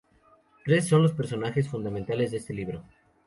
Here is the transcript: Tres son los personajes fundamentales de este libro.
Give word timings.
Tres 0.65 0.87
son 0.87 1.03
los 1.03 1.13
personajes 1.13 1.69
fundamentales 1.69 2.31
de 2.31 2.37
este 2.37 2.55
libro. 2.55 2.83